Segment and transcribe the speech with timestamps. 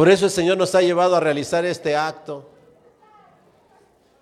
[0.00, 2.48] Por eso el Señor nos ha llevado a realizar este acto.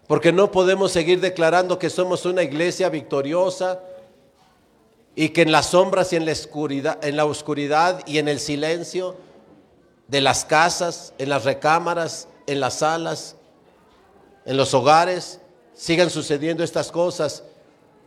[0.08, 3.78] Porque no podemos seguir declarando que somos una iglesia victoriosa
[5.14, 8.40] y que en las sombras y en la oscuridad, en la oscuridad y en el
[8.40, 9.14] silencio
[10.08, 13.36] de las casas, en las recámaras, en las salas,
[14.46, 15.38] en los hogares,
[15.74, 17.44] sigan sucediendo estas cosas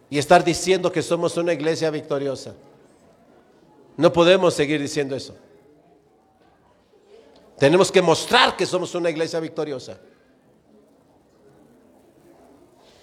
[0.10, 2.54] y estar diciendo que somos una iglesia victoriosa.
[3.96, 5.38] No podemos seguir diciendo eso.
[7.62, 9.96] Tenemos que mostrar que somos una iglesia victoriosa.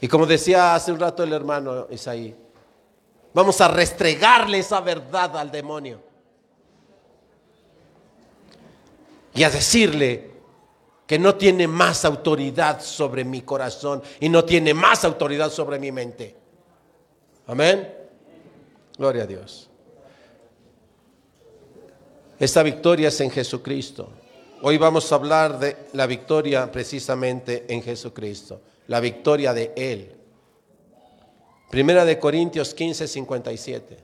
[0.00, 2.34] Y como decía hace un rato el hermano Isaí,
[3.32, 6.00] vamos a restregarle esa verdad al demonio.
[9.32, 10.32] Y a decirle
[11.06, 15.92] que no tiene más autoridad sobre mi corazón y no tiene más autoridad sobre mi
[15.92, 16.36] mente.
[17.46, 17.94] Amén.
[18.96, 19.70] Gloria a Dios.
[22.40, 24.17] Esta victoria es en Jesucristo.
[24.60, 30.16] Hoy vamos a hablar de la victoria precisamente en Jesucristo, la victoria de Él.
[31.70, 33.98] Primera de Corintios 15, 57.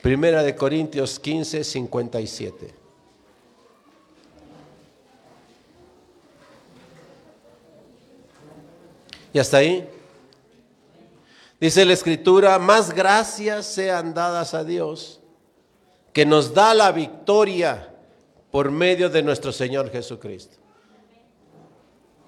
[0.00, 2.74] Primera de Corintios 15, 57.
[9.34, 9.86] ¿Y hasta ahí?
[11.64, 15.22] Dice la escritura, más gracias sean dadas a Dios,
[16.12, 17.90] que nos da la victoria
[18.50, 20.58] por medio de nuestro Señor Jesucristo.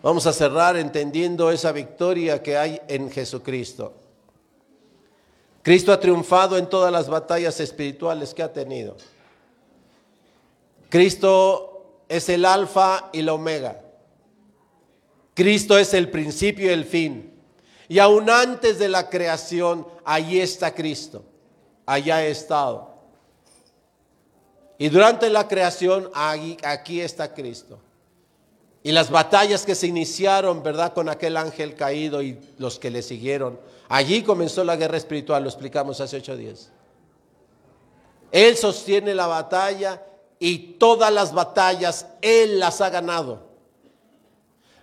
[0.03, 3.93] Vamos a cerrar entendiendo esa victoria que hay en Jesucristo.
[5.63, 8.97] Cristo ha triunfado en todas las batallas espirituales que ha tenido.
[10.89, 13.83] Cristo es el alfa y la omega.
[15.35, 17.36] Cristo es el principio y el fin.
[17.89, 21.25] Y aún antes de la creación, allí está Cristo.
[21.85, 22.97] Allá ha estado.
[24.79, 27.79] Y durante la creación, aquí está Cristo.
[28.83, 30.93] Y las batallas que se iniciaron, ¿verdad?
[30.93, 33.59] Con aquel ángel caído y los que le siguieron.
[33.89, 36.71] Allí comenzó la guerra espiritual, lo explicamos hace ocho días.
[38.31, 40.05] Él sostiene la batalla
[40.39, 43.47] y todas las batallas Él las ha ganado.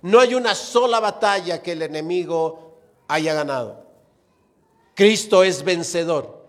[0.01, 2.72] No hay una sola batalla que el enemigo
[3.07, 3.83] haya ganado.
[4.95, 6.43] Cristo es vencedor.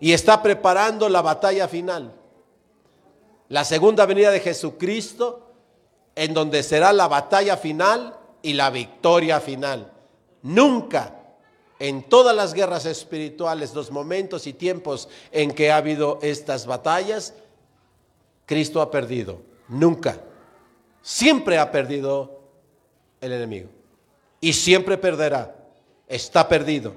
[0.00, 2.12] Y está preparando la batalla final.
[3.48, 5.52] La segunda venida de Jesucristo,
[6.14, 9.92] en donde será la batalla final y la victoria final.
[10.42, 11.18] Nunca
[11.78, 17.34] en todas las guerras espirituales, los momentos y tiempos en que ha habido estas batallas,
[18.46, 19.42] Cristo ha perdido.
[19.68, 20.20] Nunca.
[21.02, 22.40] Siempre ha perdido
[23.20, 23.81] el enemigo
[24.42, 25.54] y siempre perderá.
[26.06, 26.94] Está perdido.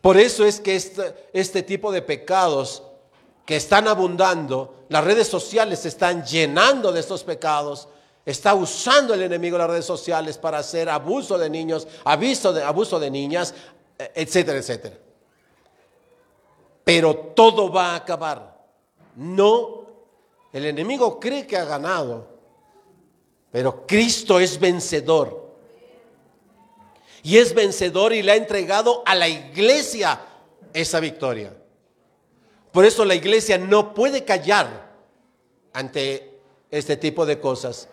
[0.00, 2.82] Por eso es que este, este, tipo de pecados
[3.44, 7.88] que están abundando, las redes sociales se están llenando de estos pecados,
[8.24, 12.98] está usando el enemigo las redes sociales para hacer abuso de niños, abuso de, abuso
[12.98, 13.54] de niñas,
[13.98, 14.96] etcétera, etcétera.
[16.84, 18.56] Pero todo va a acabar.
[19.14, 19.82] No,
[20.52, 22.37] el enemigo cree que ha ganado,
[23.58, 25.48] pero Cristo es vencedor.
[27.24, 30.20] Y es vencedor y le ha entregado a la iglesia
[30.72, 31.52] esa victoria.
[32.70, 34.92] Por eso la iglesia no puede callar
[35.72, 36.38] ante
[36.70, 37.88] este tipo de cosas.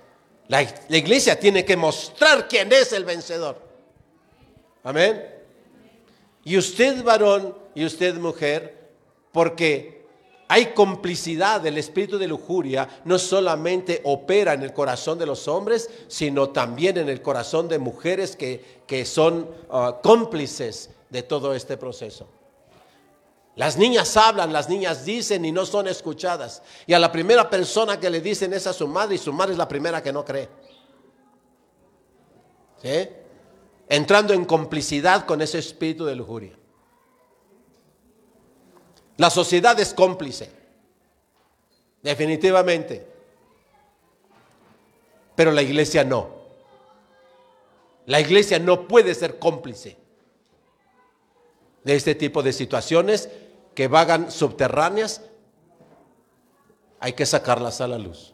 [0.49, 3.59] La, iglesia tiene que mostrar quién es el vencedor.
[4.83, 5.27] Amén.
[6.43, 8.91] Y usted varón y usted mujer,
[9.31, 9.94] porque
[10.47, 15.89] hay complicidad del espíritu de lujuria, no solamente opera en el corazón de los hombres,
[16.07, 21.78] sino también en el corazón de mujeres que, que son ah, cómplices de todo este
[21.78, 22.28] proceso.
[23.55, 26.61] Las niñas hablan, las niñas dicen y no son escuchadas.
[26.85, 29.53] Y a la primera persona que le dicen es a su madre y su madre
[29.53, 30.50] es la primera que no cree.
[32.84, 33.09] ¿Sí?
[33.88, 36.58] Entrando en complicidad con ese espíritu de lujuria.
[39.17, 40.52] La sociedad es cómplice,
[42.02, 43.08] definitivamente.
[45.35, 46.29] Pero la iglesia no.
[48.06, 49.97] La iglesia no puede ser cómplice
[51.84, 53.29] de este tipo de situaciones
[53.73, 55.22] que vagan subterráneas.
[57.00, 58.34] Hay que sacarlas a la luz.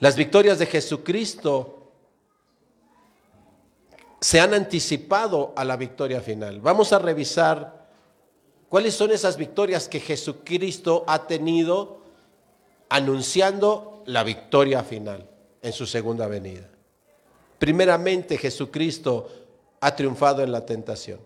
[0.00, 1.73] Las victorias de Jesucristo
[4.24, 6.58] se han anticipado a la victoria final.
[6.62, 7.88] Vamos a revisar
[8.70, 11.98] cuáles son esas victorias que Jesucristo ha tenido
[12.88, 15.28] anunciando la victoria final
[15.60, 16.66] en su segunda venida.
[17.58, 19.28] Primeramente Jesucristo
[19.80, 21.20] ha triunfado en la tentación.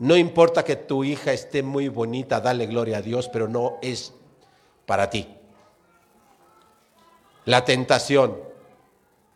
[0.00, 4.12] No importa que tu hija esté muy bonita, dale gloria a Dios, pero no es
[4.86, 5.28] para ti.
[7.44, 8.50] La tentación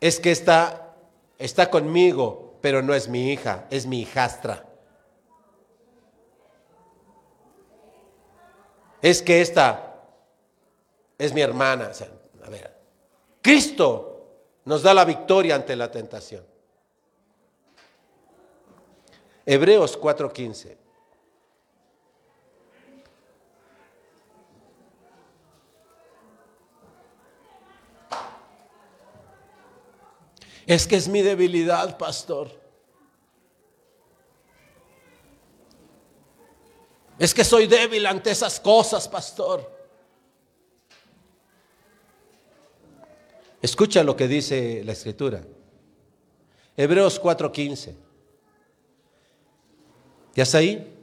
[0.00, 0.85] es que está,
[1.38, 4.64] está conmigo, pero no es mi hija, es mi hijastra.
[9.02, 10.02] Es que esta
[11.18, 11.90] es mi hermana.
[12.44, 12.76] a ver,
[13.42, 14.16] Cristo
[14.64, 16.44] nos da la victoria ante la tentación.
[19.44, 20.85] Hebreos 4:15.
[30.66, 32.50] Es que es mi debilidad, pastor.
[37.18, 39.74] Es que soy débil ante esas cosas, pastor.
[43.62, 45.42] Escucha lo que dice la escritura.
[46.76, 47.96] Hebreos 4:15.
[50.34, 50.94] ¿Ya está ahí?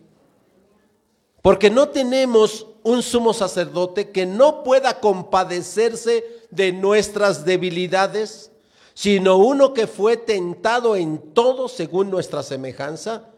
[1.42, 8.53] Porque no tenemos un sumo sacerdote que no pueda compadecerse de nuestras debilidades,
[8.94, 13.30] sino uno que fue tentado en todo según nuestra semejanza,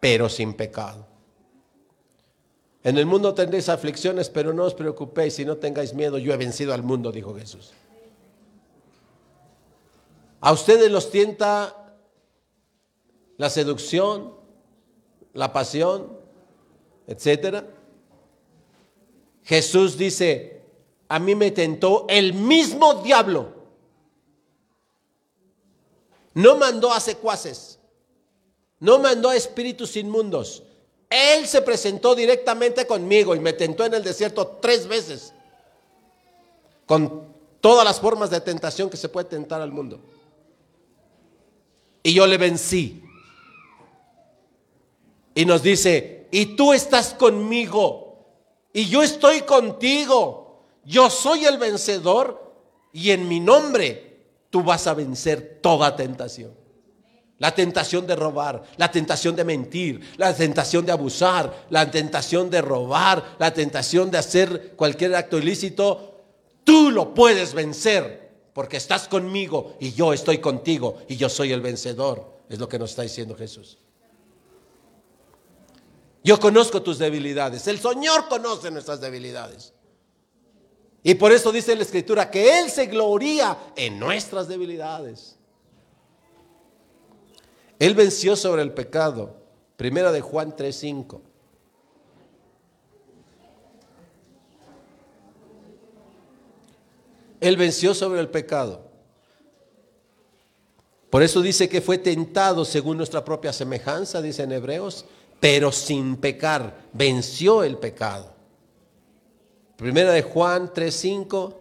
[0.00, 1.06] pero sin pecado.
[2.84, 6.36] En el mundo tendréis aflicciones, pero no os preocupéis y no tengáis miedo, yo he
[6.36, 7.72] vencido al mundo, dijo Jesús.
[10.40, 11.94] A ustedes los tienta
[13.36, 14.34] la seducción,
[15.32, 16.18] la pasión,
[17.06, 17.68] etcétera.
[19.44, 20.62] Jesús dice,
[21.08, 23.61] a mí me tentó el mismo diablo.
[26.34, 27.78] No mandó a secuaces,
[28.78, 30.62] no mandó a espíritus inmundos.
[31.10, 35.34] Él se presentó directamente conmigo y me tentó en el desierto tres veces,
[36.86, 40.00] con todas las formas de tentación que se puede tentar al mundo.
[42.02, 43.02] Y yo le vencí.
[45.34, 48.26] Y nos dice, y tú estás conmigo,
[48.72, 50.64] y yo estoy contigo.
[50.84, 52.54] Yo soy el vencedor,
[52.92, 54.11] y en mi nombre
[54.52, 56.52] tú vas a vencer toda tentación.
[57.38, 62.60] La tentación de robar, la tentación de mentir, la tentación de abusar, la tentación de
[62.60, 66.20] robar, la tentación de hacer cualquier acto ilícito,
[66.64, 71.62] tú lo puedes vencer porque estás conmigo y yo estoy contigo y yo soy el
[71.62, 72.42] vencedor.
[72.50, 73.78] Es lo que nos está diciendo Jesús.
[76.22, 77.66] Yo conozco tus debilidades.
[77.66, 79.72] El Señor conoce nuestras debilidades.
[81.02, 85.36] Y por eso dice la Escritura que Él se gloría en nuestras debilidades.
[87.78, 89.34] Él venció sobre el pecado.
[89.76, 91.20] Primera de Juan 3:5.
[97.40, 98.92] Él venció sobre el pecado.
[101.10, 105.04] Por eso dice que fue tentado según nuestra propia semejanza, dice en Hebreos,
[105.40, 108.32] pero sin pecar, venció el pecado.
[109.76, 111.54] Primera de Juan 3:5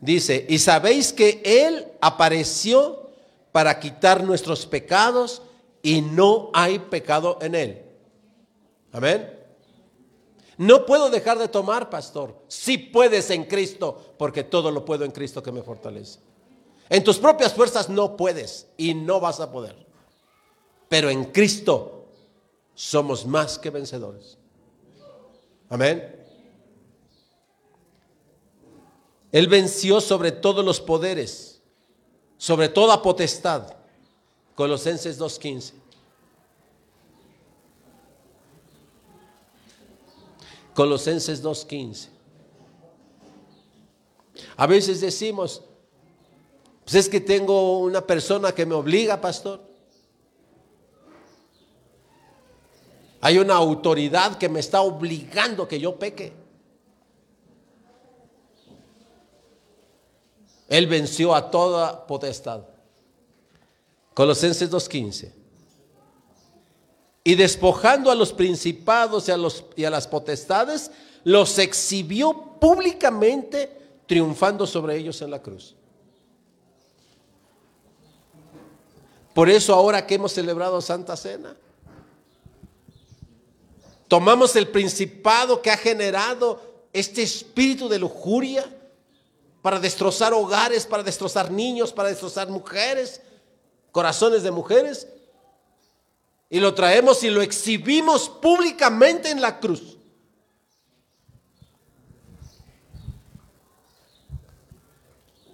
[0.00, 3.10] dice, "Y sabéis que él apareció
[3.52, 5.42] para quitar nuestros pecados
[5.82, 7.82] y no hay pecado en él."
[8.92, 9.38] Amén.
[10.58, 12.36] No puedo dejar de tomar, pastor.
[12.46, 16.20] Si puedes en Cristo, porque todo lo puedo en Cristo que me fortalece.
[16.88, 19.74] En tus propias fuerzas no puedes y no vas a poder.
[20.88, 22.06] Pero en Cristo
[22.74, 24.36] somos más que vencedores.
[25.70, 26.21] Amén.
[29.32, 31.62] Él venció sobre todos los poderes,
[32.36, 33.74] sobre toda potestad.
[34.54, 35.72] Colosenses 2.15.
[40.74, 42.08] Colosenses 2.15.
[44.56, 45.62] A veces decimos,
[46.84, 49.62] pues es que tengo una persona que me obliga, pastor.
[53.22, 56.41] Hay una autoridad que me está obligando que yo peque.
[60.72, 62.62] Él venció a toda potestad.
[64.14, 65.30] Colosenses 2.15
[67.24, 69.38] y despojando a los principados y a,
[69.76, 70.90] y a las potestades,
[71.24, 73.70] los exhibió públicamente,
[74.06, 75.76] triunfando sobre ellos en la cruz.
[79.34, 81.54] Por eso ahora que hemos celebrado Santa Cena,
[84.08, 86.62] tomamos el principado que ha generado
[86.94, 88.64] este espíritu de lujuria
[89.62, 93.22] para destrozar hogares, para destrozar niños, para destrozar mujeres,
[93.92, 95.06] corazones de mujeres,
[96.50, 99.96] y lo traemos y lo exhibimos públicamente en la cruz.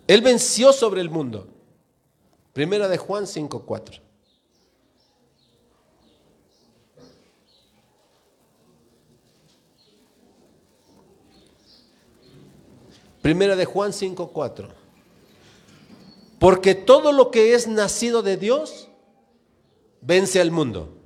[0.08, 1.46] Él venció sobre el mundo.
[2.54, 4.00] Primera de Juan 5:4.
[13.28, 14.70] Primera de Juan 5:4.
[16.38, 18.88] Porque todo lo que es nacido de Dios
[20.00, 20.96] vence al mundo.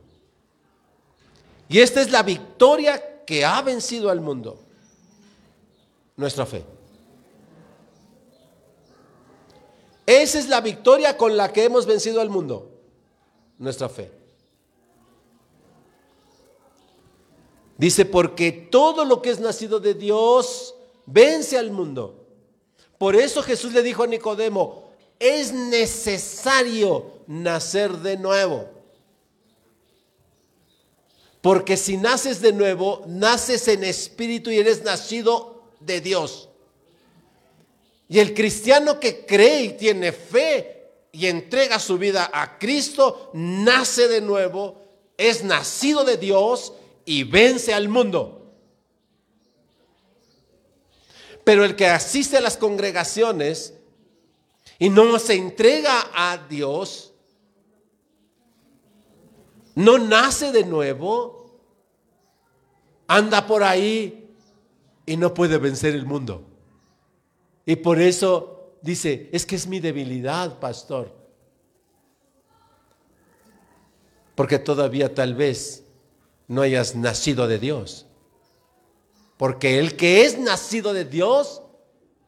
[1.69, 4.61] Y esta es la victoria que ha vencido al mundo.
[6.17, 6.65] Nuestra fe.
[10.07, 12.71] Esa es la victoria con la que hemos vencido al mundo.
[13.59, 14.13] Nuestra fe.
[17.77, 22.27] Dice, porque todo lo que es nacido de Dios vence al mundo.
[22.99, 28.69] Por eso Jesús le dijo a Nicodemo, es necesario nacer de nuevo.
[31.41, 36.49] Porque si naces de nuevo, naces en espíritu y eres nacido de Dios.
[38.09, 44.07] Y el cristiano que cree y tiene fe y entrega su vida a Cristo, nace
[44.09, 44.81] de nuevo,
[45.17, 46.73] es nacido de Dios
[47.05, 48.42] y vence al mundo.
[51.45, 53.75] Pero el que asiste a las congregaciones
[54.79, 57.13] y no se entrega a Dios,
[59.75, 61.61] no nace de nuevo,
[63.07, 64.31] anda por ahí
[65.07, 66.47] y no puede vencer el mundo.
[67.67, 71.15] Y por eso dice, es que es mi debilidad, pastor.
[74.35, 75.85] Porque todavía tal vez
[76.49, 78.07] no hayas nacido de Dios.
[79.43, 81.63] Porque el que es nacido de Dios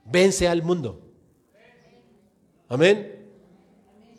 [0.04, 1.00] vence al mundo.
[2.68, 3.30] Amén.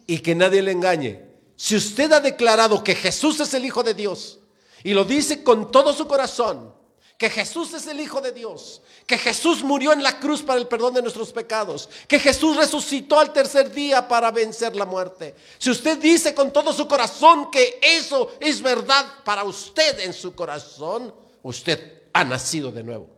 [0.07, 1.21] Y que nadie le engañe.
[1.57, 4.39] Si usted ha declarado que Jesús es el Hijo de Dios
[4.81, 6.73] y lo dice con todo su corazón,
[7.17, 10.69] que Jesús es el Hijo de Dios, que Jesús murió en la cruz para el
[10.69, 15.35] perdón de nuestros pecados, que Jesús resucitó al tercer día para vencer la muerte.
[15.57, 20.33] Si usted dice con todo su corazón que eso es verdad para usted en su
[20.33, 23.09] corazón, usted ha nacido de nuevo.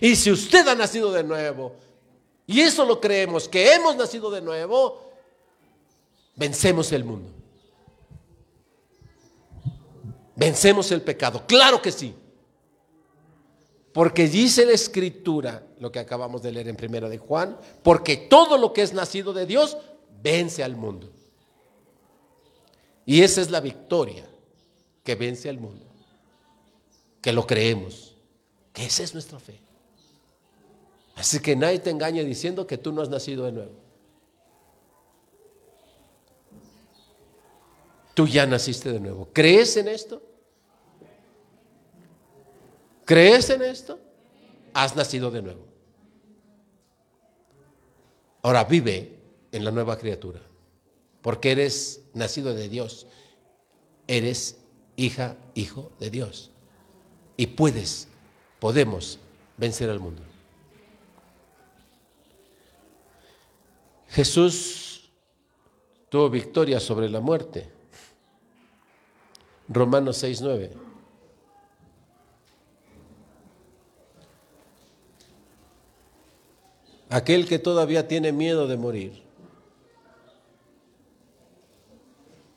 [0.00, 1.76] Y si usted ha nacido de nuevo,
[2.44, 5.12] y eso lo creemos, que hemos nacido de nuevo,
[6.34, 7.30] vencemos el mundo.
[10.34, 11.46] Vencemos el pecado.
[11.46, 12.12] Claro que sí.
[13.92, 18.58] Porque dice la escritura, lo que acabamos de leer en primera de Juan, porque todo
[18.58, 19.76] lo que es nacido de Dios
[20.20, 21.12] vence al mundo.
[23.04, 24.26] Y esa es la victoria
[25.06, 25.86] que vence al mundo,
[27.22, 28.16] que lo creemos,
[28.72, 29.60] que esa es nuestra fe.
[31.14, 33.72] Así que nadie te engañe diciendo que tú no has nacido de nuevo.
[38.14, 39.28] Tú ya naciste de nuevo.
[39.32, 40.20] ¿Crees en esto?
[43.04, 44.00] ¿Crees en esto?
[44.74, 45.66] Has nacido de nuevo.
[48.42, 49.20] Ahora vive
[49.52, 50.40] en la nueva criatura,
[51.22, 53.06] porque eres nacido de Dios.
[54.08, 54.56] Eres
[54.96, 56.50] hija, hijo de Dios.
[57.36, 58.08] Y puedes,
[58.58, 59.18] podemos
[59.56, 60.22] vencer al mundo.
[64.08, 65.10] Jesús
[66.08, 67.70] tuvo victoria sobre la muerte.
[69.68, 70.70] Romanos 6:9.
[77.08, 79.22] Aquel que todavía tiene miedo de morir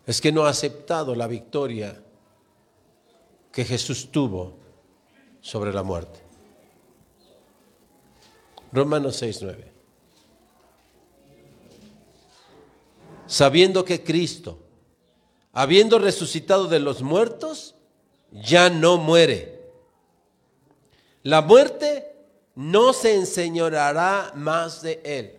[0.07, 2.01] es que no ha aceptado la victoria
[3.59, 4.53] que Jesús tuvo
[5.41, 6.21] sobre la muerte.
[8.71, 9.65] Romanos 6:9.
[13.27, 14.59] Sabiendo que Cristo,
[15.51, 17.75] habiendo resucitado de los muertos,
[18.31, 19.59] ya no muere.
[21.23, 22.15] La muerte
[22.55, 25.35] no se enseñorará más de él.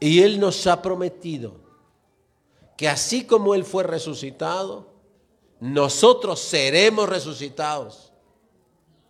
[0.00, 1.54] Y él nos ha prometido
[2.76, 4.93] que así como él fue resucitado,
[5.60, 8.12] nosotros seremos resucitados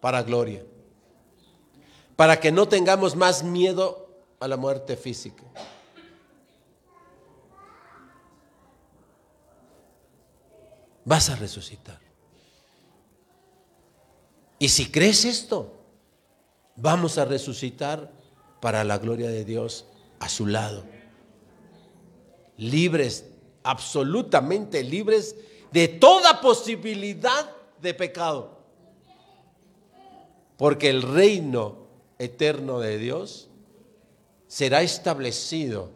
[0.00, 0.64] para gloria.
[2.16, 4.08] Para que no tengamos más miedo
[4.38, 5.42] a la muerte física.
[11.04, 12.00] Vas a resucitar.
[14.58, 15.72] Y si crees esto,
[16.76, 18.10] vamos a resucitar
[18.60, 19.86] para la gloria de Dios
[20.20, 20.84] a su lado.
[22.56, 23.26] Libres,
[23.62, 25.36] absolutamente libres
[25.74, 27.50] de toda posibilidad
[27.82, 28.60] de pecado.
[30.56, 31.78] Porque el reino
[32.16, 33.48] eterno de Dios
[34.46, 35.90] será establecido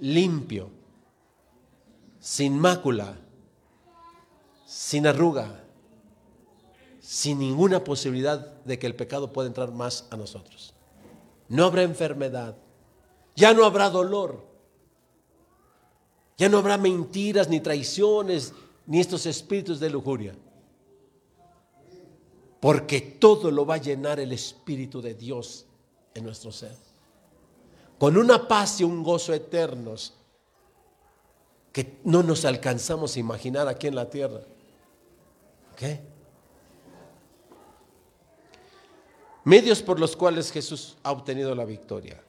[0.00, 0.70] limpio,
[2.18, 3.16] sin mácula,
[4.66, 5.62] sin arruga,
[7.00, 10.74] sin ninguna posibilidad de que el pecado pueda entrar más a nosotros.
[11.46, 12.56] No habrá enfermedad,
[13.36, 14.44] ya no habrá dolor,
[16.36, 18.52] ya no habrá mentiras, ni traiciones,
[18.86, 20.34] ni estos espíritus de lujuria.
[22.60, 25.64] Porque todo lo va a llenar el Espíritu de Dios
[26.14, 26.76] en nuestro ser.
[27.98, 30.14] Con una paz y un gozo eternos
[31.72, 34.40] que no nos alcanzamos a imaginar aquí en la tierra.
[35.76, 36.00] ¿Qué?
[39.44, 42.22] Medios por los cuales Jesús ha obtenido la victoria.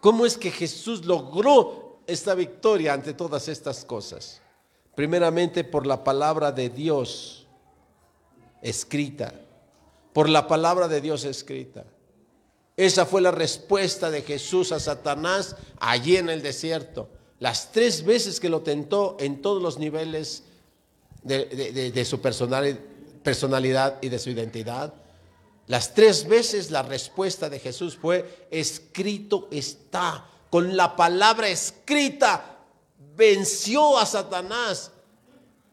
[0.00, 4.40] ¿Cómo es que Jesús logró esta victoria ante todas estas cosas?
[4.96, 7.46] Primeramente por la palabra de Dios
[8.62, 9.34] escrita,
[10.12, 11.84] por la palabra de Dios escrita.
[12.76, 17.10] Esa fue la respuesta de Jesús a Satanás allí en el desierto.
[17.38, 20.44] Las tres veces que lo tentó en todos los niveles
[21.22, 24.94] de, su personalidad y de su identidad.
[25.66, 32.55] Las tres veces la respuesta de Jesús fue, escrito está, con la palabra escrita
[33.16, 34.92] venció a Satanás,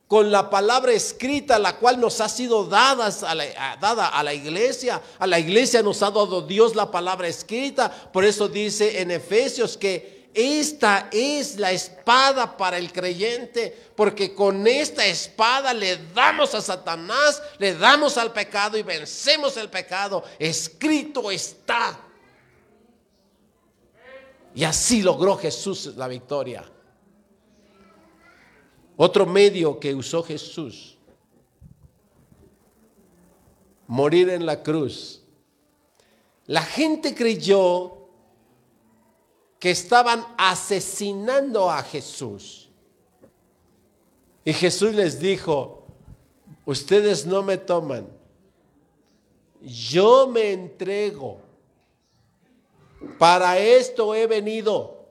[0.07, 4.31] con la palabra escrita, la cual nos ha sido dada a la, dada a la
[4.31, 5.01] iglesia.
[5.17, 7.89] A la iglesia nos ha dado Dios la palabra escrita.
[7.89, 14.67] Por eso dice en Efesios que esta es la espada para el creyente, porque con
[14.67, 20.23] esta espada le damos a Satanás, le damos al pecado y vencemos el pecado.
[20.37, 21.99] Escrito está.
[24.55, 26.63] Y así logró Jesús la victoria.
[29.05, 30.97] Otro medio que usó Jesús,
[33.85, 35.21] morir en la cruz.
[36.45, 37.97] La gente creyó
[39.59, 42.69] que estaban asesinando a Jesús.
[44.45, 45.83] Y Jesús les dijo,
[46.63, 48.07] ustedes no me toman,
[49.61, 51.41] yo me entrego.
[53.19, 55.03] Para esto he venido.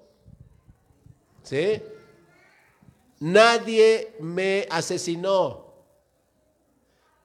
[1.42, 1.82] ¿Sí?
[3.22, 5.66] Nadie me asesinó.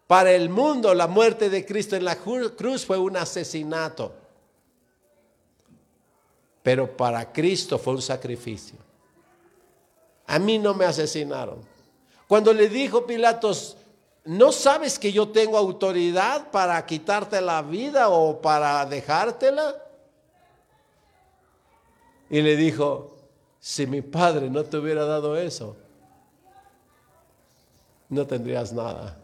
[0.07, 4.13] Para el mundo la muerte de Cristo en la cruz fue un asesinato
[6.67, 8.77] pero para Cristo fue un sacrificio.
[10.25, 11.61] A mí no me asesinaron.
[12.27, 13.77] Cuando le dijo Pilatos,
[14.25, 19.81] ¿no sabes que yo tengo autoridad para quitarte la vida o para dejártela?
[22.29, 23.15] Y le dijo,
[23.61, 25.77] si mi padre no te hubiera dado eso,
[28.09, 29.17] no tendrías nada.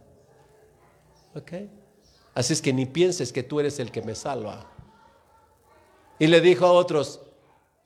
[1.35, 1.51] ¿Ok?
[2.33, 4.69] Así es que ni pienses que tú eres el que me salva.
[6.19, 7.19] Y le dijo a otros,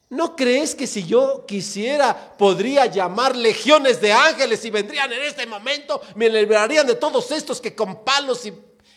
[0.09, 5.45] ¿No crees que si yo quisiera podría llamar legiones de ángeles y vendrían en este
[5.45, 8.45] momento, me librarían de todos estos que con palos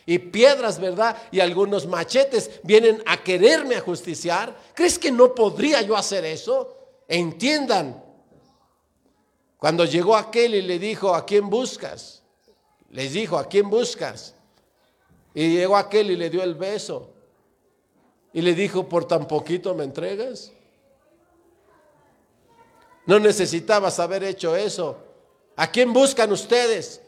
[0.06, 1.16] y, piedras, ¿verdad?
[1.30, 4.56] Y algunos machetes vienen a quererme ajusticiar?
[4.74, 6.76] ¿Crees que no podría yo hacer eso?
[7.08, 8.09] Entiendan.
[9.60, 12.22] Cuando llegó aquel y le dijo, ¿a quién buscas?
[12.88, 14.34] Les dijo, ¿a quién buscas?
[15.34, 17.12] Y llegó aquel y le dio el beso.
[18.32, 20.50] Y le dijo, ¿por tan poquito me entregas?
[23.04, 24.96] No necesitabas haber hecho eso.
[25.56, 27.02] ¿A quién buscan ustedes?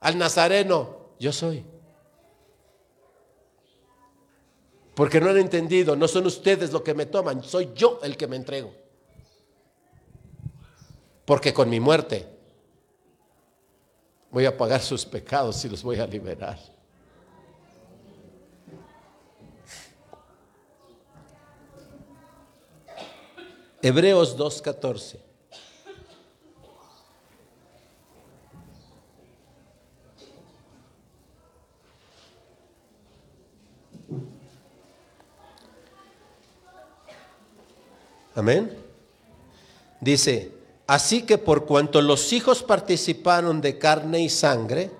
[0.00, 0.96] Al Nazareno.
[1.18, 1.62] Yo soy.
[4.94, 8.26] Porque no han entendido, no son ustedes los que me toman, soy yo el que
[8.26, 8.79] me entrego.
[11.30, 12.26] Porque con mi muerte
[14.32, 16.58] voy a pagar sus pecados y los voy a liberar.
[23.80, 25.20] Hebreos 2.14.
[38.34, 38.76] Amén.
[40.00, 40.59] Dice,
[40.92, 44.90] así que por cuanto los hijos participaron de carne y sangre,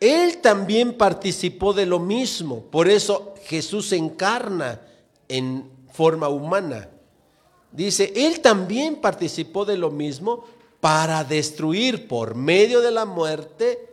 [0.00, 2.62] Él también participó de lo mismo.
[2.70, 4.80] Por eso Jesús encarna
[5.28, 6.88] en forma humana
[7.74, 10.44] Dice, Él también participó de lo mismo
[10.80, 13.88] para destruir por medio de la muerte,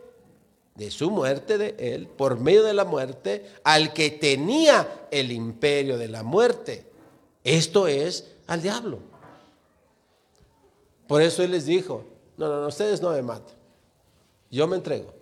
[0.76, 5.98] de su muerte de Él, por medio de la muerte, al que tenía el imperio
[5.98, 6.86] de la muerte.
[7.42, 9.00] Esto es al diablo.
[11.12, 12.06] Por eso Él les dijo,
[12.38, 13.54] no, no, no ustedes no me maten,
[14.50, 15.12] yo me entrego.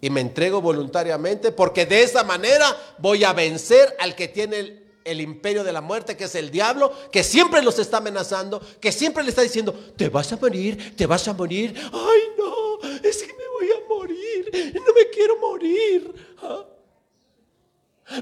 [0.00, 2.66] Y me entrego voluntariamente porque de esa manera
[2.98, 6.92] voy a vencer al que tiene el imperio de la muerte, que es el diablo,
[7.12, 11.06] que siempre los está amenazando, que siempre le está diciendo, te vas a morir, te
[11.06, 11.76] vas a morir.
[11.92, 16.14] Ay, no, es que me voy voy a morir, no me quiero morir.
[16.42, 16.64] ¿Ah?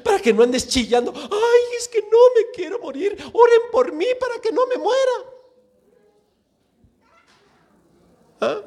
[0.02, 4.06] Para que no andes chillando, ay, es que no me quiero morir, oren por mí
[4.18, 5.12] para que no me muera.
[8.40, 8.60] ¿Ah?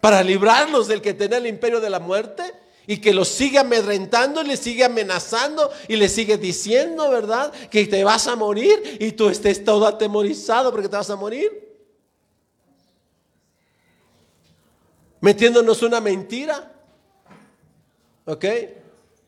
[0.00, 2.42] Para librarlos del que tenía el imperio de la muerte
[2.86, 7.52] y que los sigue amedrentando y le sigue amenazando y le sigue diciendo, ¿verdad?
[7.70, 11.64] Que te vas a morir y tú estés todo atemorizado porque te vas a morir.
[15.20, 16.72] Metiéndonos una mentira.
[18.26, 18.44] ¿Ok?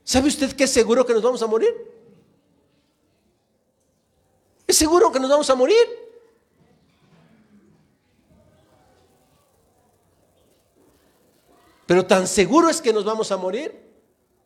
[0.07, 1.75] ¿Sabe usted que es seguro que nos vamos a morir?
[4.65, 5.77] ¿Es seguro que nos vamos a morir?
[11.87, 13.85] Pero tan seguro es que nos vamos a morir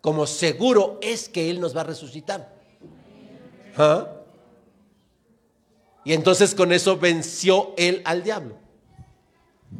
[0.00, 2.54] como seguro es que Él nos va a resucitar.
[3.76, 4.08] ¿Ah?
[6.04, 8.56] Y entonces con eso venció Él al diablo,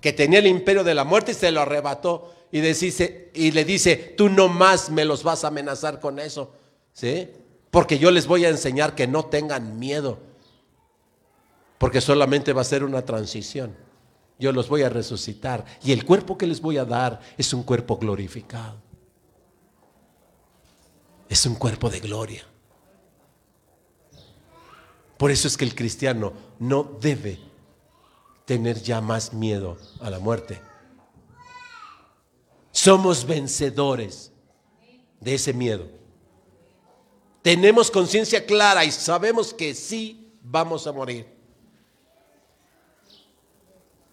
[0.02, 2.34] que tenía el imperio de la muerte y se lo arrebató.
[2.52, 6.52] Y, le dice, tú no más me los vas a amenazar con eso.
[6.92, 7.28] ¿Sí?
[7.70, 10.18] Porque yo les voy a enseñar que no tengan miedo.
[11.78, 13.74] Porque solamente va a ser una transición
[14.40, 17.62] yo los voy a resucitar y el cuerpo que les voy a dar es un
[17.62, 18.80] cuerpo glorificado.
[21.28, 22.42] Es un cuerpo de gloria.
[25.18, 27.38] Por eso es que el cristiano no debe
[28.46, 30.60] tener ya más miedo a la muerte.
[32.80, 34.32] Somos vencedores
[35.20, 35.86] de ese miedo.
[37.42, 41.26] Tenemos conciencia clara y sabemos que sí vamos a morir.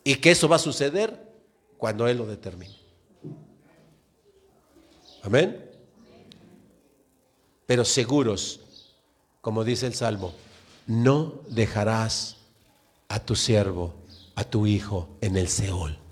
[0.04, 1.18] Y que eso va a suceder
[1.78, 2.76] cuando Él lo determine.
[5.24, 5.72] Amén.
[7.68, 8.60] Pero seguros,
[9.40, 10.34] como dice el Salmo,
[10.88, 12.36] no dejarás
[13.08, 13.94] a tu siervo,
[14.36, 16.07] a tu hijo en el Seol.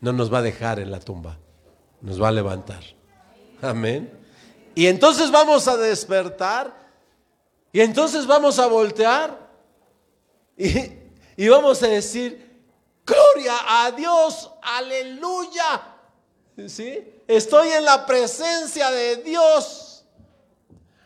[0.00, 1.38] No nos va a dejar en la tumba,
[2.00, 2.82] nos va a levantar.
[3.60, 4.10] Amén.
[4.74, 6.74] Y entonces vamos a despertar
[7.72, 9.38] y entonces vamos a voltear
[10.56, 10.92] y,
[11.36, 12.62] y vamos a decir,
[13.04, 15.82] gloria a Dios, aleluya.
[16.66, 17.22] ¿Sí?
[17.26, 20.04] Estoy en la presencia de Dios.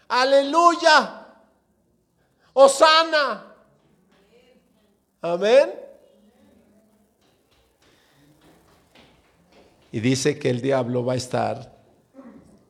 [0.08, 1.26] Aleluya.
[2.52, 3.54] Osana.
[5.20, 5.83] Amén.
[9.94, 11.72] Y dice que el diablo va a estar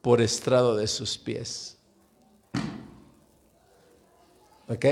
[0.02, 1.78] por estrado de sus pies.
[4.68, 4.84] ¿Ok?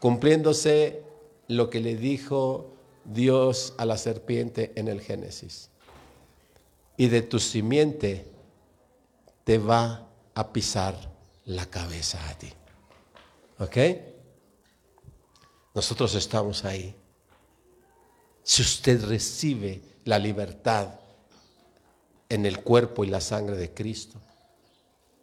[0.00, 1.02] Cumpliéndose
[1.48, 2.72] lo que le dijo
[3.04, 5.68] Dios a la serpiente en el Génesis.
[6.96, 8.32] Y de tu simiente
[9.44, 10.96] te va a pisar
[11.44, 12.50] la cabeza a ti.
[13.58, 13.76] ¿Ok?
[15.74, 16.96] Nosotros estamos ahí.
[18.42, 21.01] Si usted recibe la libertad
[22.32, 24.18] en el cuerpo y la sangre de Cristo,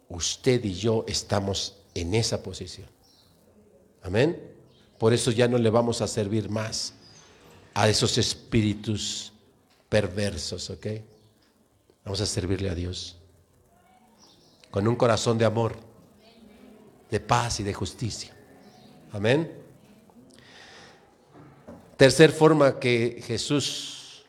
[0.08, 2.86] usted y yo estamos en esa posición.
[4.02, 4.40] Amén.
[4.96, 6.94] Por eso ya no le vamos a servir más
[7.74, 9.32] a esos espíritus
[9.88, 10.86] perversos, ¿ok?
[12.04, 13.16] Vamos a servirle a Dios
[14.70, 15.74] con un corazón de amor,
[17.10, 18.32] de paz y de justicia.
[19.10, 19.52] Amén.
[21.96, 24.24] Tercer forma que Jesús,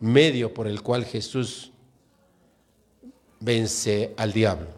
[0.00, 1.70] medio por el cual Jesús
[3.40, 4.68] vence al diablo,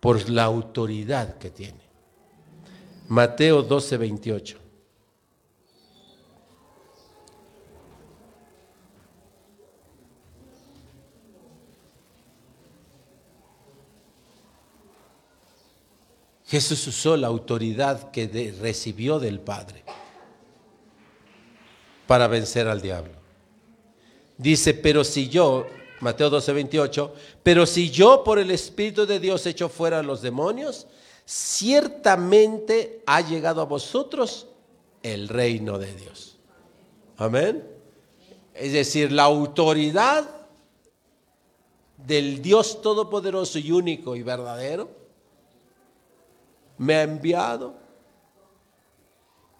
[0.00, 1.80] por la autoridad que tiene.
[3.08, 4.62] Mateo 12, 28.
[16.52, 19.84] Jesús usó la autoridad que recibió del Padre
[22.06, 23.14] para vencer al diablo.
[24.36, 25.66] Dice, pero si yo,
[26.02, 30.20] Mateo 12, 28, pero si yo por el Espíritu de Dios echo fuera a los
[30.20, 30.88] demonios,
[31.24, 34.48] ciertamente ha llegado a vosotros
[35.04, 36.38] el reino de Dios.
[37.16, 37.64] Amén.
[38.52, 40.28] Es decir, la autoridad
[41.98, 44.90] del Dios Todopoderoso y único y verdadero
[46.78, 47.74] me ha enviado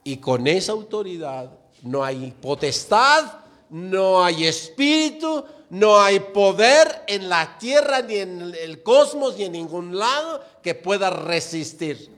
[0.03, 1.53] y con esa autoridad
[1.83, 8.83] no hay potestad, no hay espíritu, no hay poder en la tierra, ni en el
[8.83, 12.11] cosmos, ni en ningún lado que pueda resistir.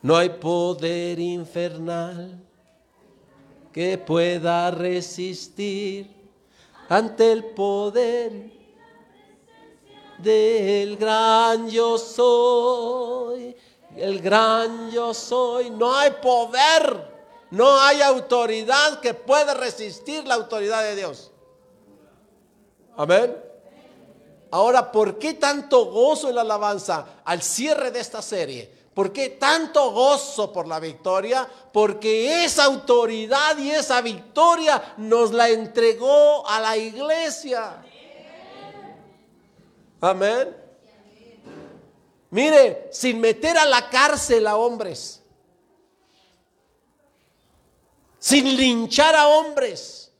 [0.00, 2.40] No hay poder infernal
[3.72, 6.10] que pueda resistir
[6.88, 8.50] ante el poder
[10.18, 13.54] del gran yo soy.
[13.96, 15.70] El gran yo soy.
[15.70, 17.11] No hay poder
[17.52, 21.30] No hay autoridad que pueda resistir la autoridad de Dios.
[22.96, 23.36] Amén.
[24.50, 28.72] Ahora, ¿por qué tanto gozo en la alabanza al cierre de esta serie?
[28.94, 31.46] ¿Por qué tanto gozo por la victoria?
[31.74, 37.84] Porque esa autoridad y esa victoria nos la entregó a la iglesia.
[40.00, 40.56] Amén.
[42.30, 45.21] Mire, sin meter a la cárcel a hombres,
[48.22, 50.12] sin linchar a hombres,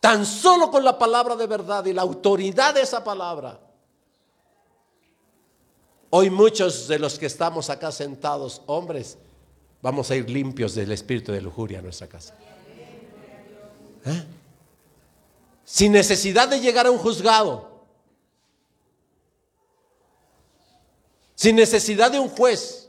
[0.00, 3.58] tan solo con la palabra de verdad y la autoridad de esa palabra.
[6.10, 9.16] Hoy muchos de los que estamos acá sentados, hombres,
[9.80, 12.34] vamos a ir limpios del espíritu de lujuria a nuestra casa.
[14.04, 14.24] ¿Eh?
[15.64, 17.86] sin necesidad de llegar a un juzgado,
[21.34, 22.87] sin necesidad de un juez,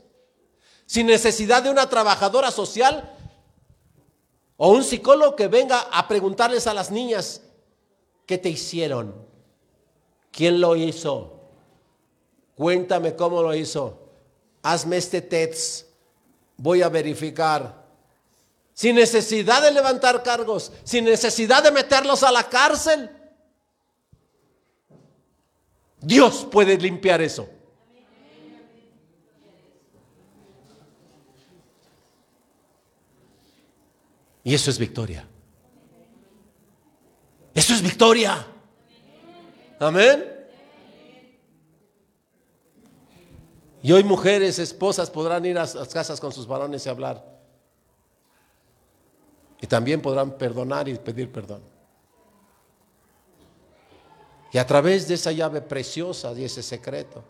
[0.90, 3.16] sin necesidad de una trabajadora social
[4.56, 7.42] o un psicólogo que venga a preguntarles a las niñas,
[8.26, 9.14] ¿qué te hicieron?
[10.32, 11.42] ¿Quién lo hizo?
[12.56, 14.00] Cuéntame cómo lo hizo.
[14.64, 15.86] Hazme este test.
[16.56, 17.86] Voy a verificar
[18.74, 23.08] sin necesidad de levantar cargos, sin necesidad de meterlos a la cárcel.
[26.00, 27.48] Dios puede limpiar eso.
[34.42, 35.26] Y eso es victoria.
[37.54, 38.46] Eso es victoria.
[39.78, 40.24] Amén.
[43.82, 47.24] Y hoy mujeres, esposas podrán ir a las casas con sus varones y hablar.
[49.60, 51.62] Y también podrán perdonar y pedir perdón.
[54.52, 57.22] Y a través de esa llave preciosa y ese secreto,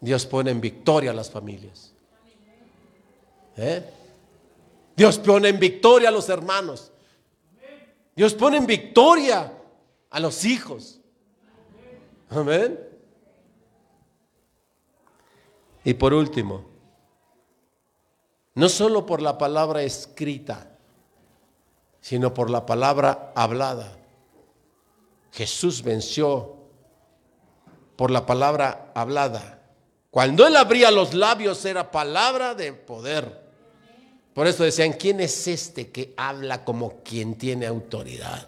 [0.00, 1.92] Dios pone en victoria a las familias.
[3.56, 3.84] ¿Eh?
[4.98, 6.90] Dios pone en victoria a los hermanos.
[8.16, 9.52] Dios pone en victoria
[10.10, 10.98] a los hijos.
[12.28, 12.76] Amén.
[15.84, 16.64] Y por último,
[18.54, 20.76] no solo por la palabra escrita,
[22.00, 23.96] sino por la palabra hablada.
[25.30, 26.56] Jesús venció
[27.94, 29.62] por la palabra hablada.
[30.10, 33.37] Cuando él abría los labios era palabra de poder.
[34.38, 38.46] Por eso decían, ¿quién es este que habla como quien tiene autoridad?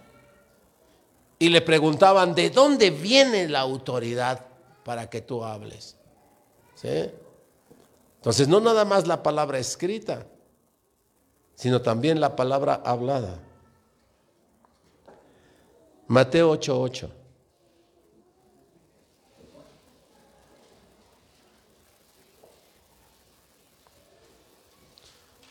[1.37, 4.47] Y le preguntaban, ¿de dónde viene la autoridad
[4.85, 5.97] para que tú hables?
[6.85, 10.29] Entonces, no nada más la palabra escrita,
[11.57, 13.41] sino también la palabra hablada.
[16.07, 17.11] Mateo 8:8.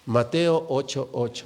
[0.09, 1.45] Mateo 8:8.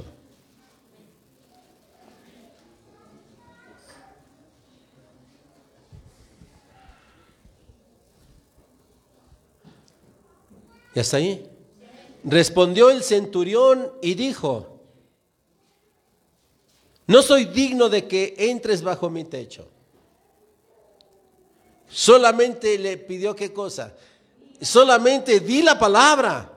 [10.96, 11.46] ¿Ya está ahí?
[12.24, 14.80] Respondió el centurión y dijo,
[17.08, 19.68] no soy digno de que entres bajo mi techo.
[21.90, 23.94] Solamente le pidió qué cosa.
[24.62, 26.53] Solamente di la palabra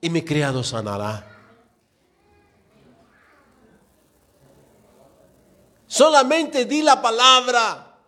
[0.00, 1.26] y mi criado sanará.
[5.86, 7.98] Solamente di la palabra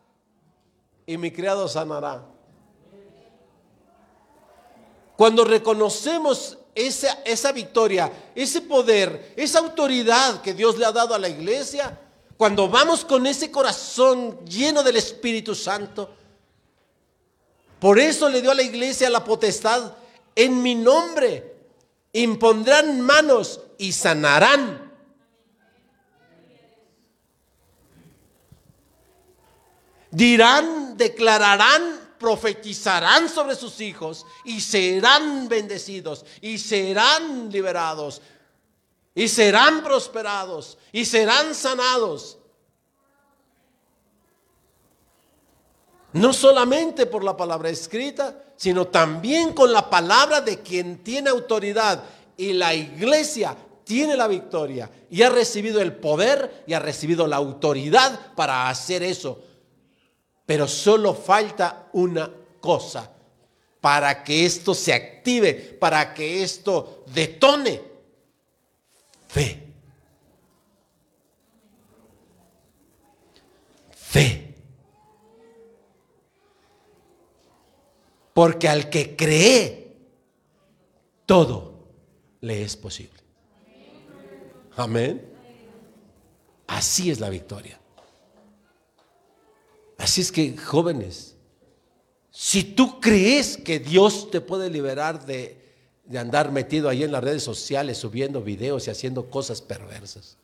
[1.06, 2.22] y mi criado sanará.
[5.16, 11.18] Cuando reconocemos esa, esa victoria, ese poder, esa autoridad que Dios le ha dado a
[11.18, 11.98] la iglesia,
[12.36, 16.10] cuando vamos con ese corazón lleno del Espíritu Santo,
[17.78, 19.94] por eso le dio a la iglesia la potestad
[20.34, 21.59] en mi nombre.
[22.12, 24.90] Impondrán manos y sanarán.
[30.10, 38.20] Dirán, declararán profetizarán sobre sus hijos y serán bendecidos y serán liberados
[39.14, 42.39] y serán prosperados y serán sanados.
[46.12, 52.02] No solamente por la palabra escrita, sino también con la palabra de quien tiene autoridad.
[52.36, 57.36] Y la iglesia tiene la victoria y ha recibido el poder y ha recibido la
[57.36, 59.42] autoridad para hacer eso
[60.50, 62.28] pero solo falta una
[62.60, 63.08] cosa
[63.80, 67.80] para que esto se active, para que esto detone.
[69.28, 69.72] Fe.
[73.94, 74.49] Fe.
[78.40, 79.98] Porque al que cree,
[81.26, 81.90] todo
[82.40, 83.20] le es posible.
[84.78, 85.30] Amén.
[86.66, 87.78] Así es la victoria.
[89.98, 91.36] Así es que, jóvenes,
[92.30, 95.62] si tú crees que Dios te puede liberar de,
[96.06, 100.38] de andar metido ahí en las redes sociales, subiendo videos y haciendo cosas perversas,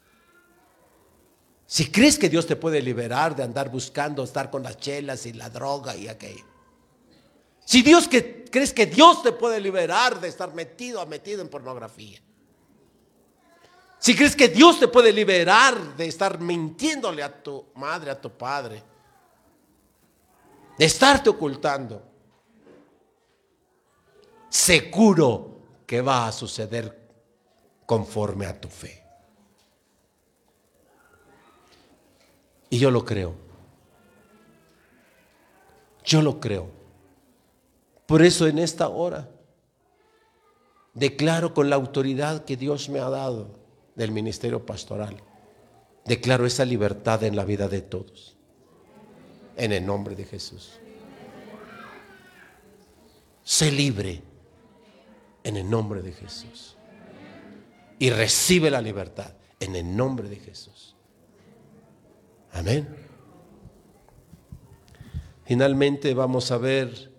[1.66, 5.32] si crees que Dios te puede liberar de andar buscando estar con las chelas y
[5.32, 6.55] la droga y aquello.
[7.66, 12.22] Si Dios que crees que Dios te puede liberar de estar metido metido en pornografía.
[13.98, 18.30] Si crees que Dios te puede liberar de estar mintiéndole a tu madre, a tu
[18.30, 18.82] padre,
[20.78, 22.02] de estarte ocultando,
[24.48, 27.08] seguro que va a suceder
[27.84, 29.02] conforme a tu fe.
[32.70, 33.34] Y yo lo creo.
[36.04, 36.85] Yo lo creo.
[38.06, 39.28] Por eso en esta hora
[40.94, 43.50] declaro con la autoridad que Dios me ha dado
[43.94, 45.16] del ministerio pastoral,
[46.04, 48.36] declaro esa libertad en la vida de todos.
[49.56, 50.78] En el nombre de Jesús.
[53.42, 54.22] Sé libre
[55.44, 56.76] en el nombre de Jesús.
[57.98, 60.94] Y recibe la libertad en el nombre de Jesús.
[62.52, 62.86] Amén.
[65.44, 67.15] Finalmente vamos a ver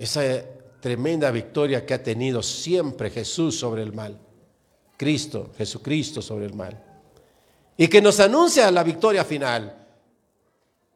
[0.00, 0.22] esa
[0.80, 4.18] tremenda victoria que ha tenido siempre Jesús sobre el mal.
[4.96, 6.82] Cristo, Jesucristo sobre el mal.
[7.76, 9.86] Y que nos anuncia la victoria final.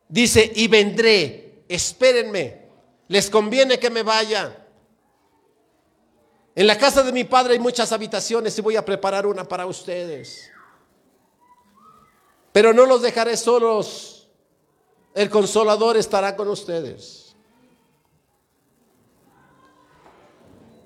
[0.08, 2.62] Dice, y vendré, espérenme,
[3.08, 4.66] les conviene que me vaya.
[6.54, 9.66] En la casa de mi padre hay muchas habitaciones y voy a preparar una para
[9.66, 10.50] ustedes.
[12.52, 14.28] Pero no los dejaré solos.
[15.14, 17.23] El consolador estará con ustedes.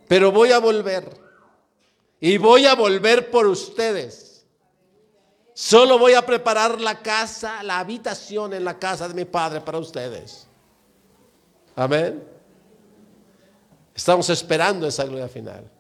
[0.09, 1.09] Pero voy a volver.
[2.21, 4.47] Y voy a volver por ustedes.
[5.55, 9.79] Solo voy a preparar la casa, la habitación en la casa de mi padre para
[9.79, 10.47] ustedes.
[11.77, 12.23] Amén.
[13.95, 15.71] Estamos esperando esa gloria final.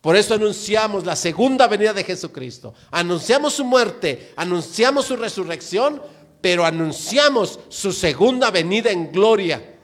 [0.00, 2.74] Por eso anunciamos la segunda venida de Jesucristo.
[2.90, 6.00] Anunciamos su muerte, anunciamos su resurrección,
[6.40, 9.77] pero anunciamos su segunda venida en gloria.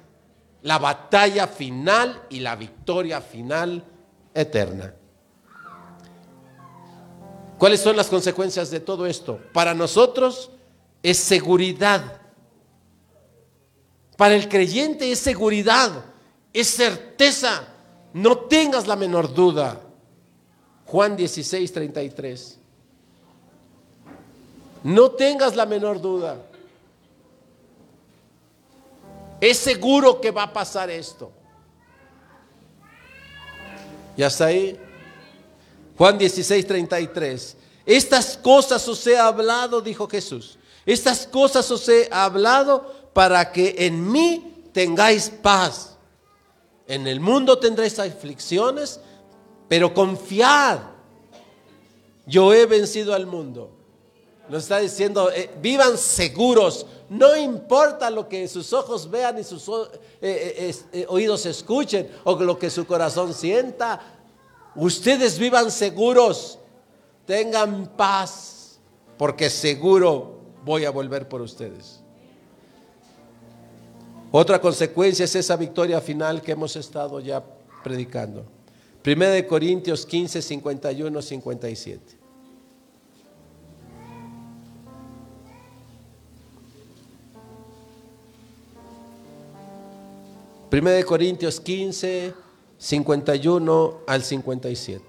[0.65, 3.85] La batalla final y la victoria final
[4.35, 4.95] eterna.
[7.59, 9.41] ¿Cuáles son las consecuencias de todo esto?
[9.53, 10.51] Para nosotros
[11.03, 12.21] es seguridad.
[14.17, 15.91] Para el creyente es seguridad,
[16.53, 17.69] es certeza.
[18.13, 19.81] No tengas la menor duda.
[20.87, 22.59] Juan 16, 33.
[24.85, 26.39] No tengas la menor duda.
[29.45, 31.31] Es seguro que va a pasar esto.
[34.17, 34.81] Y hasta ahí.
[35.99, 37.57] Juan 16, 33.
[37.85, 40.59] Estas cosas os he hablado, dijo Jesús.
[40.87, 45.99] Estas cosas os he hablado para que en mí tengáis paz.
[46.87, 48.99] En el mundo tendréis aflicciones,
[49.69, 50.79] pero confiad,
[52.25, 53.74] yo he vencido al mundo.
[54.49, 59.67] Nos está diciendo, eh, vivan seguros, no importa lo que sus ojos vean y sus
[60.21, 64.01] eh, eh, oídos escuchen o lo que su corazón sienta.
[64.75, 66.59] Ustedes vivan seguros,
[67.25, 68.79] tengan paz,
[69.17, 72.01] porque seguro voy a volver por ustedes.
[74.31, 77.43] Otra consecuencia es esa victoria final que hemos estado ya
[77.83, 78.45] predicando.
[79.01, 82.24] Primera de Corintios 15, 51, 57.
[90.75, 92.35] Primera de Corintios 15,
[92.79, 95.05] 51 al 57.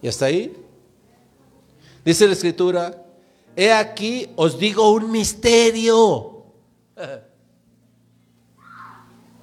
[0.00, 0.56] ¿Y hasta ahí?
[2.02, 3.04] Dice la escritura,
[3.54, 6.44] he aquí os digo un misterio.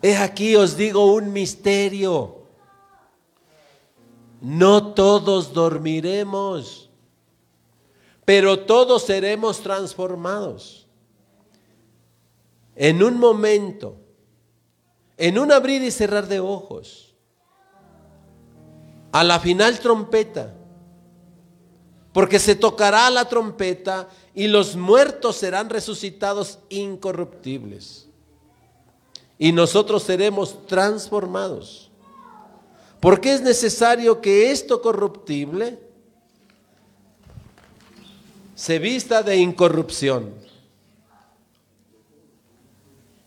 [0.02, 2.48] He aquí os digo un misterio.
[4.42, 6.90] No todos dormiremos,
[8.26, 10.88] pero todos seremos transformados.
[12.76, 13.98] En un momento,
[15.18, 17.14] en un abrir y cerrar de ojos,
[19.12, 20.54] a la final trompeta,
[22.14, 28.08] porque se tocará la trompeta y los muertos serán resucitados incorruptibles
[29.38, 31.92] y nosotros seremos transformados.
[33.00, 35.80] Porque es necesario que esto corruptible
[38.64, 40.34] se vista de incorrupción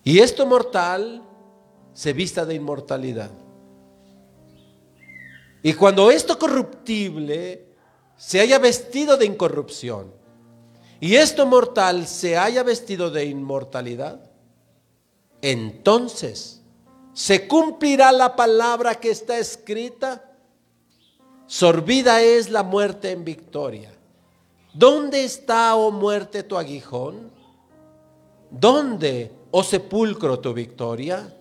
[0.03, 1.23] Y esto mortal
[1.93, 3.31] se vista de inmortalidad.
[5.63, 7.67] Y cuando esto corruptible
[8.17, 10.11] se haya vestido de incorrupción
[11.01, 14.19] y esto mortal se haya vestido de inmortalidad,
[15.43, 16.63] entonces
[17.13, 20.35] se cumplirá la palabra que está escrita.
[21.47, 23.96] Sorbida es la muerte en victoria.
[24.77, 27.31] ¿Dónde está, oh muerte, tu aguijón?
[28.51, 31.35] ¿Dónde, oh sepulcro, tu victoria?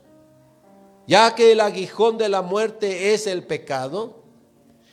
[1.05, 4.23] Ya que el aguijón de la muerte es el pecado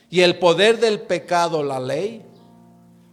[0.09, 2.25] y el poder del pecado la ley,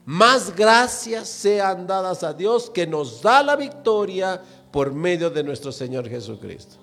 [0.04, 5.70] más gracias sean dadas a Dios que nos da la victoria por medio de nuestro
[5.70, 6.74] Señor Jesucristo.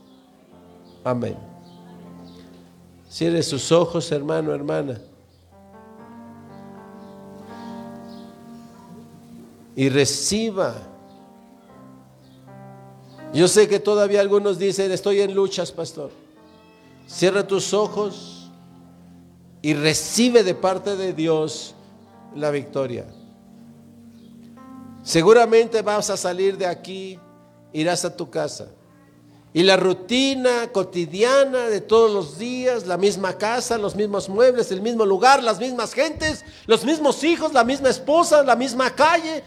[1.04, 1.38] Amén.
[3.10, 5.02] Cierre sus ojos, hermano, hermana.
[9.78, 10.74] Y reciba.
[13.32, 16.10] Yo sé que todavía algunos dicen, estoy en luchas, pastor.
[17.06, 18.50] Cierra tus ojos
[19.62, 21.76] y recibe de parte de Dios
[22.36, 23.06] la victoria.
[25.04, 27.20] Seguramente vas a salir de aquí,
[27.72, 28.70] irás a tu casa.
[29.54, 34.82] Y la rutina cotidiana de todos los días, la misma casa, los mismos muebles, el
[34.82, 39.44] mismo lugar, las mismas gentes, los mismos hijos, la misma esposa, la misma calle.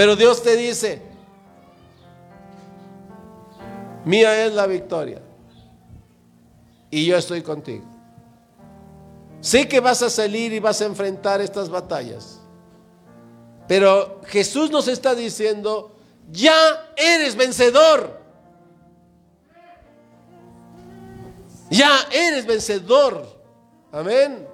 [0.00, 1.02] Pero Dios te dice,
[4.06, 5.20] mía es la victoria.
[6.90, 7.84] Y yo estoy contigo.
[9.42, 12.40] Sé que vas a salir y vas a enfrentar estas batallas.
[13.68, 15.94] Pero Jesús nos está diciendo,
[16.32, 16.56] ya
[16.96, 18.22] eres vencedor.
[21.68, 23.26] Ya eres vencedor.
[23.92, 24.48] Amén.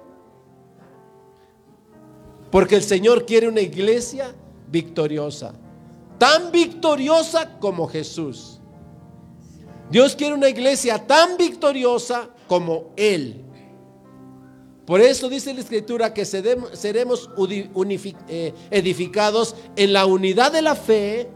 [2.51, 4.35] Porque el Señor quiere una iglesia
[4.69, 5.53] victoriosa.
[6.17, 8.59] Tan victoriosa como Jesús.
[9.89, 13.43] Dios quiere una iglesia tan victoriosa como Él.
[14.85, 17.29] Por eso dice la Escritura que seremos
[18.29, 21.29] eh, edificados en la unidad de la fe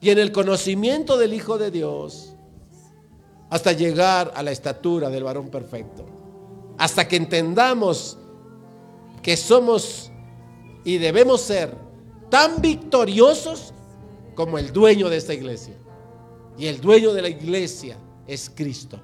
[0.00, 2.34] y en el conocimiento del Hijo de Dios
[3.48, 6.04] hasta llegar a la estatura del varón perfecto.
[6.78, 8.18] Hasta que entendamos
[9.22, 10.10] que somos
[10.84, 11.85] y debemos ser
[12.28, 13.72] tan victoriosos
[14.34, 15.74] como el dueño de esta iglesia.
[16.58, 17.96] Y el dueño de la iglesia
[18.26, 18.98] es Cristo.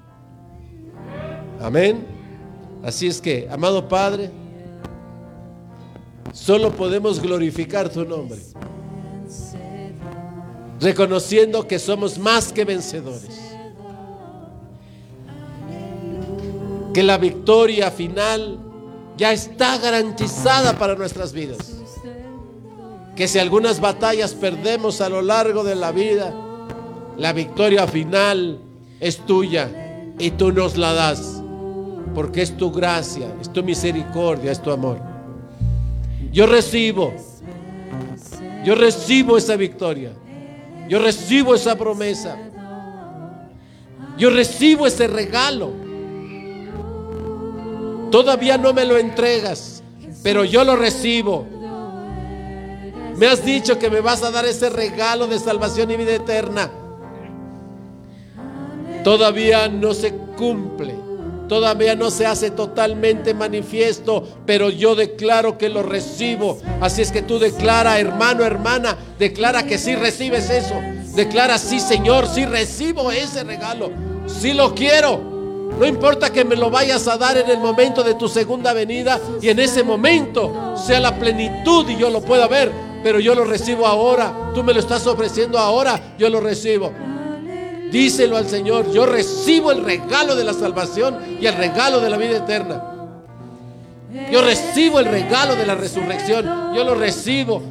[1.59, 2.05] Amén.
[2.83, 4.31] Así es que, amado Padre,
[6.33, 8.39] solo podemos glorificar tu nombre
[10.83, 13.39] reconociendo que somos más que vencedores.
[16.93, 18.59] Que la victoria final
[19.17, 21.72] ya está garantizada para nuestras vidas.
[23.15, 26.33] Que si algunas batallas perdemos a lo largo de la vida,
[27.17, 28.59] la victoria final
[28.99, 29.69] es tuya
[30.17, 31.41] y tú nos la das.
[32.15, 34.99] Porque es tu gracia, es tu misericordia, es tu amor.
[36.31, 37.13] Yo recibo,
[38.63, 40.11] yo recibo esa victoria.
[40.87, 42.37] Yo recibo esa promesa.
[44.17, 45.71] Yo recibo ese regalo.
[48.11, 49.81] Todavía no me lo entregas,
[50.21, 51.47] pero yo lo recibo.
[53.23, 56.69] Me has dicho que me vas a dar ese regalo de salvación y vida eterna.
[59.01, 60.93] Todavía no se cumple
[61.47, 66.57] todavía no se hace totalmente manifiesto, pero yo declaro que lo recibo.
[66.81, 70.73] Así es que tú declara, hermano, hermana, declara que sí recibes eso.
[71.15, 73.91] Declara, sí, Señor, sí recibo ese regalo.
[74.25, 75.21] Sí lo quiero.
[75.79, 79.19] No importa que me lo vayas a dar en el momento de tu segunda venida
[79.41, 82.71] y en ese momento sea la plenitud y yo lo pueda ver,
[83.03, 84.51] pero yo lo recibo ahora.
[84.55, 86.91] Tú me lo estás ofreciendo ahora, yo lo recibo.
[87.91, 92.17] Díselo al Señor, yo recibo el regalo de la salvación y el regalo de la
[92.17, 92.83] vida eterna.
[94.31, 96.73] Yo recibo el regalo de la resurrección.
[96.75, 97.61] Yo lo recibo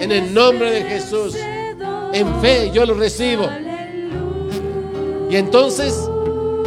[0.00, 1.36] en el nombre de Jesús.
[2.12, 3.48] En fe yo lo recibo.
[5.28, 6.08] Y entonces,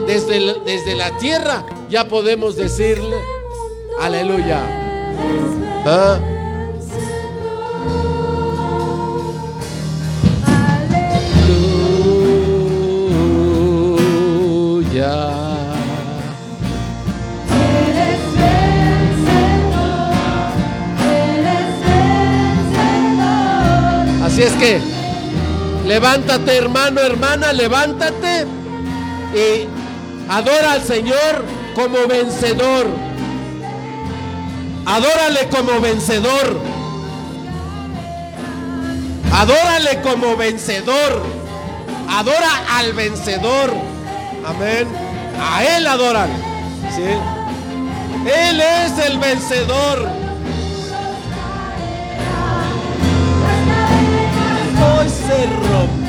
[0.08, 3.18] desde, desde la tierra ya podemos decirle,
[4.00, 4.62] aleluya.
[5.86, 6.20] ¿Ah?
[24.34, 24.82] Así es que
[25.86, 28.48] levántate hermano, hermana, levántate
[29.32, 29.68] y
[30.28, 32.88] adora al Señor como vencedor.
[34.88, 36.60] Adórale como vencedor.
[39.32, 41.22] Adórale como vencedor.
[42.10, 43.72] Adora al vencedor.
[44.48, 44.88] Amén.
[45.40, 46.32] A Él adoran.
[46.96, 47.04] ¿Sí?
[48.32, 50.23] Él es el vencedor.
[55.04, 56.03] Hoy se rompe.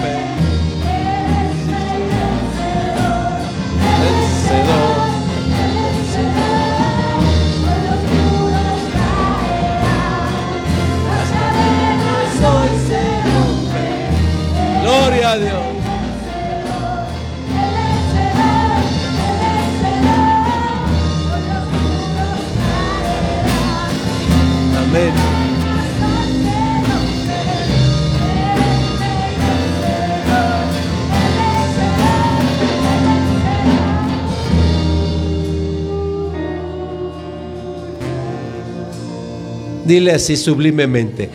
[39.95, 41.31] Dile así sublimemente.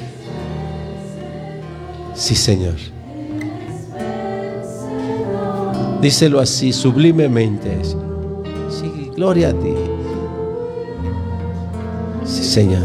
[2.14, 2.76] Sí, Señor.
[6.02, 7.78] Díselo así sublimemente.
[7.86, 9.74] Sí, gloria a ti.
[12.26, 12.84] Sí, Señor.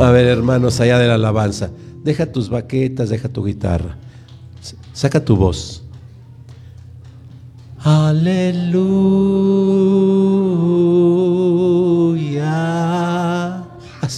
[0.00, 1.68] A ver, hermanos, allá de la alabanza.
[2.02, 3.98] Deja tus baquetas, deja tu guitarra.
[4.94, 5.82] Saca tu voz.
[7.84, 9.34] Aleluya.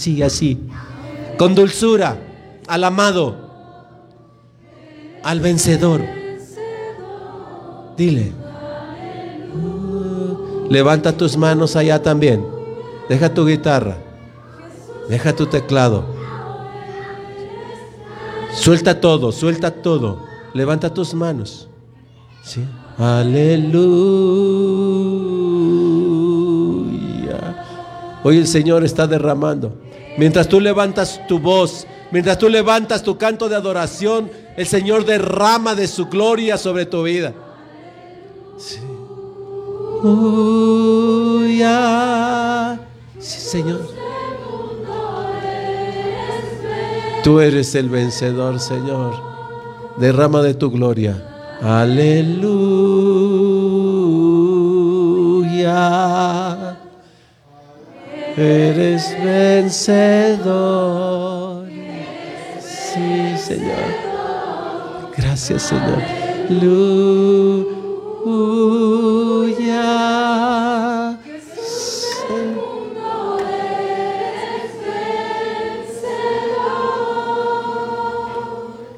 [0.07, 0.57] Así, así.
[1.37, 2.17] Con dulzura.
[2.65, 3.35] Al amado.
[5.21, 6.01] Al vencedor.
[7.97, 8.31] Dile.
[10.69, 12.45] Levanta tus manos allá también.
[13.09, 13.97] Deja tu guitarra.
[15.09, 16.05] Deja tu teclado.
[18.53, 20.23] Suelta todo, suelta todo.
[20.53, 21.67] Levanta tus manos.
[22.43, 22.63] ¿Sí?
[22.97, 23.57] Aleluya.
[28.23, 29.86] Hoy el Señor está derramando.
[30.17, 35.75] Mientras tú levantas tu voz, mientras tú levantas tu canto de adoración, el Señor derrama
[35.75, 37.33] de su gloria sobre tu vida.
[38.57, 38.79] Sí.
[41.57, 42.79] Aleluya.
[43.19, 43.81] Sí, Señor.
[47.23, 49.15] Tú eres el vencedor, Señor.
[49.97, 51.23] Derrama de tu gloria.
[51.61, 52.57] Aleluya.
[58.37, 60.47] Eres vencedor.
[62.61, 63.73] Sí, Señor.
[65.17, 66.03] Gracias, Señor.
[66.47, 67.67] Aleluya.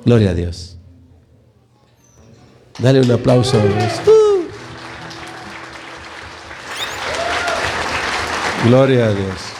[0.03, 0.77] Gloria a Dios.
[2.79, 3.57] Dale un aplauso.
[8.65, 9.58] Gloria a Dios.